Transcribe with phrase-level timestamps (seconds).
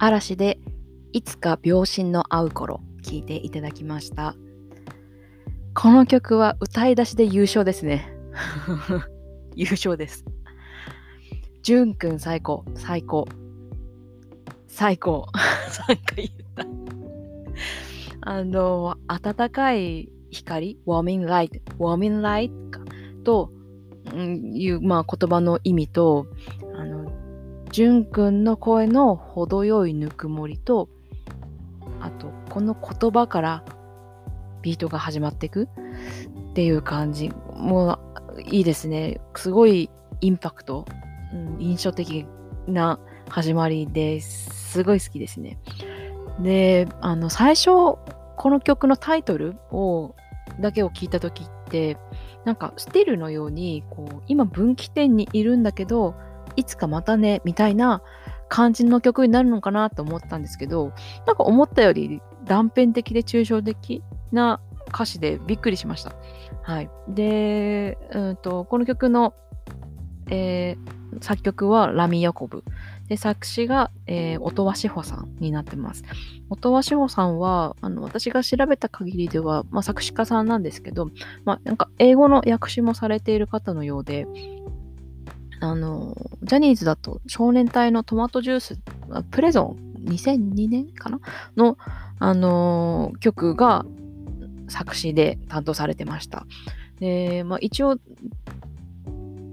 [0.00, 0.60] 嵐で
[1.12, 4.36] いつか秒針の合う頃聞いていただきました。
[5.74, 8.12] この曲は歌い出しで優勝ですね。
[9.56, 10.24] 優勝です。
[11.62, 12.64] じゅんくん最高。
[12.74, 13.26] 最高。
[14.68, 15.26] 最高。
[15.34, 16.28] 3回言っ
[18.22, 18.30] た。
[18.30, 20.78] あの暖かい光。
[20.86, 22.52] warming light warming light
[23.24, 23.50] と、
[24.16, 26.26] いう、まあ、言葉の意味と
[27.70, 30.88] じゅんくんの声の程よいぬくもりと
[32.00, 33.64] あとこの言葉から
[34.62, 35.64] ビートが始まっていく？
[35.64, 37.30] っていう感じ。
[37.54, 37.98] も
[38.36, 39.20] ういいですね。
[39.36, 40.86] すごいインパクト、
[41.32, 42.26] うん、印象的
[42.66, 45.58] な始まりですごい好きですね。
[46.40, 47.98] であの最初こ
[48.44, 50.14] の曲のタイトルを
[50.60, 51.96] だけを聞いた時って
[52.44, 56.14] なんかスティルのようにこう今分岐点にいるんだけど
[56.58, 58.02] いつかまたねみたいな
[58.48, 60.92] 感じの曲になるのかなと思ったんですけど
[61.26, 66.12] なんか思ったより断片的で抽象的な歌詞でびっくりしました。
[66.62, 69.34] はい、で、うんと、この曲の、
[70.30, 72.64] えー、作曲はラミ・ヤコブ。
[73.08, 76.04] で、作詞が、えー、音羽志保さんになってます。
[76.50, 81.08] 音羽志保さんは、あの、私が調べた限りでは、まあ、作詞家さんなんですけど、
[81.46, 84.26] まあ、なんか、英語の訳詞もされている方のようで、
[85.60, 88.78] あの、ジャニーズだと少年隊のトマトジュース、
[89.30, 91.20] プレゾン2002年かな？
[91.56, 91.78] の、
[92.18, 93.84] あの曲が
[94.68, 96.46] 作詞で担当されてました。
[97.00, 97.96] で、まあ、一応、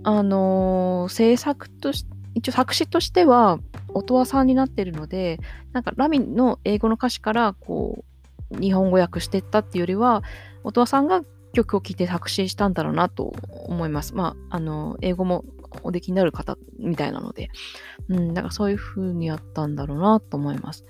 [0.04, 3.60] あの制作とし、一応作詞としては、
[3.94, 5.40] 音羽さんになってるので、
[5.72, 8.04] なんかラミの英語の歌詞からこ
[8.52, 10.22] う、日本語訳してったっていうよりは、
[10.64, 13.34] 音羽さんが曲を聴いて作詞したんだろうなと
[13.68, 14.14] 思います。
[14.14, 15.46] まあ、あの、英語も
[15.84, 17.50] おできになる方みたいなので、
[18.10, 20.86] うん、だからそういう風にやったんだろうなと思います。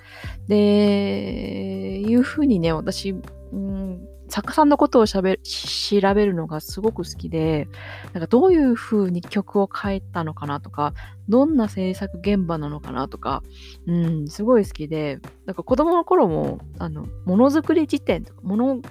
[0.47, 3.15] で、いう風にね、私、
[3.52, 7.67] うん、作家さんのことをしゃべ調べるのがすごく好きで、
[8.14, 10.93] なんかどういう風に曲を書いたのかなとか、
[11.30, 13.43] どんな制作現場なのかなとか、
[13.87, 18.81] うん、すごい好きで、なんか子供の頃も、あの、ものづくり辞典とか、もの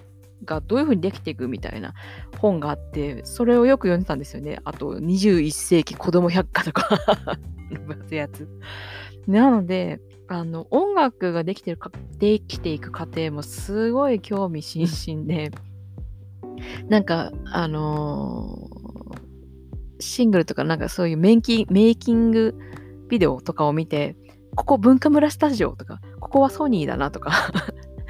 [0.45, 1.95] がどういう風にできていくみたいな
[2.39, 4.61] 本があって、それをよく読んでたんですよね。
[4.65, 7.01] あと、21世紀子供百科とか
[7.71, 8.49] のやつ。
[9.27, 15.51] なので、あの、音楽ができてるか、できていく過程もすごい興味津々で、
[16.89, 22.55] なんか、あのー、シングルとかなんかそういうメイキメイキング
[23.09, 24.17] ビデオとかを見て、
[24.55, 27.53] ここ文化村スタジオとか、ここはソニーだなとか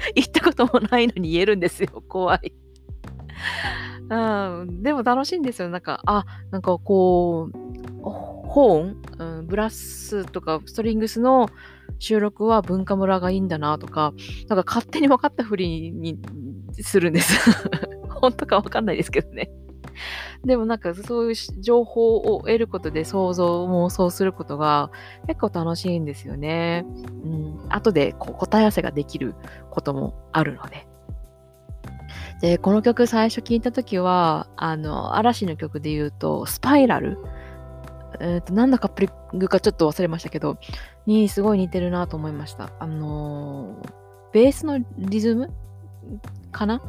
[0.15, 2.03] 行ったこともないのに言えるんですよ。
[2.07, 2.53] 怖い。
[4.07, 4.15] う
[4.65, 5.69] ん、でも楽しいんですよ。
[5.69, 7.57] なんか、あ、なんかこう、
[8.03, 11.49] ホーン、うん、ブラスとかストリングスの
[11.97, 14.13] 収録は文化村がいいんだなとか、
[14.47, 16.19] なんか勝手に分かったふりに
[16.73, 17.51] するんです。
[18.21, 19.51] 本当か分かんないですけどね。
[20.43, 24.91] でもなんかそういう情報を得ることで想像、妄想することが
[25.27, 26.85] 結構楽しいんですよね。
[27.23, 29.35] うん、後でこう答え合わせができる
[29.69, 30.87] こともあるので。
[32.41, 37.17] で、この曲最初聴いた時は、あの、嵐の曲で言うと、スパイラル？
[38.19, 40.57] え、ー、と、なんだかプリングかちょっと忘れましたけど、
[41.05, 42.71] にすごい似てるなと思いました。
[42.79, 43.89] あのー、
[44.33, 45.53] ベースのリズム
[46.51, 46.81] かな？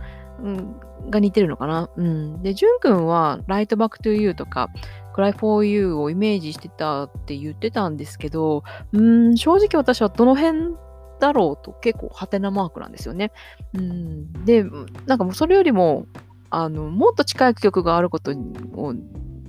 [0.43, 0.77] うん、
[1.11, 1.91] が似てるのかな？
[1.97, 2.43] うん。
[2.43, 4.69] で、ジュン君は、 Right Back to You とか、
[5.17, 10.75] クライフォーユーをイメージしてたって言ってたんですけど、うん、正直私はどの辺
[11.21, 13.33] だろうと結構ハテナマークなんですよね。
[13.73, 14.45] うん。
[14.45, 14.63] で、
[15.07, 16.07] なんかもうそれよりも、
[16.51, 18.95] あの、もっと近い曲があることを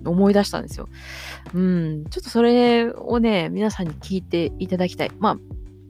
[0.06, 0.88] 思い出したんですよ。
[1.54, 2.06] うん。
[2.06, 5.12] ちょっとそれをね、皆さんに聞いていただきたい。
[5.20, 5.38] まあ、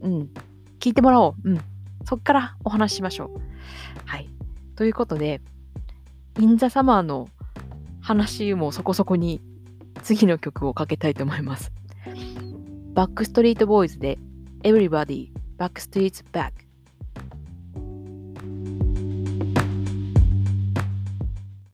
[0.02, 0.30] うん。
[0.80, 1.50] 聞いてもらおう。
[1.52, 1.60] うん。
[2.04, 3.42] そっからお話ししましょう。
[4.06, 4.28] はい。
[4.76, 5.40] ということで、
[6.40, 7.30] インザサマーの
[8.02, 9.42] 話もそこそこに
[10.08, 11.70] 次の曲をかけたいと思います。
[12.94, 14.18] バックストリートボーイズで
[14.64, 16.54] Everybody Backstreet's Back